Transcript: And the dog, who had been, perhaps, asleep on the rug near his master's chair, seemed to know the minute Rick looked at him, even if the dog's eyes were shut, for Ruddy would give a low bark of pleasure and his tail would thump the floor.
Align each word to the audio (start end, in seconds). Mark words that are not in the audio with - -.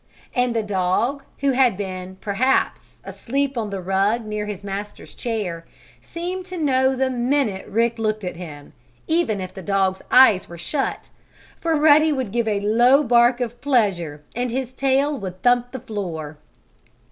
And 0.33 0.55
the 0.55 0.63
dog, 0.63 1.21
who 1.41 1.51
had 1.51 1.77
been, 1.77 2.15
perhaps, 2.15 2.99
asleep 3.03 3.55
on 3.55 3.69
the 3.69 3.79
rug 3.83 4.25
near 4.25 4.47
his 4.47 4.63
master's 4.63 5.13
chair, 5.13 5.63
seemed 6.01 6.43
to 6.47 6.57
know 6.57 6.95
the 6.95 7.11
minute 7.11 7.67
Rick 7.67 7.99
looked 7.99 8.23
at 8.23 8.35
him, 8.35 8.73
even 9.05 9.39
if 9.39 9.53
the 9.53 9.61
dog's 9.61 10.01
eyes 10.09 10.49
were 10.49 10.57
shut, 10.57 11.09
for 11.59 11.75
Ruddy 11.75 12.11
would 12.11 12.31
give 12.31 12.47
a 12.47 12.61
low 12.61 13.03
bark 13.03 13.39
of 13.41 13.61
pleasure 13.61 14.23
and 14.35 14.49
his 14.49 14.73
tail 14.73 15.15
would 15.19 15.43
thump 15.43 15.71
the 15.71 15.79
floor. 15.79 16.39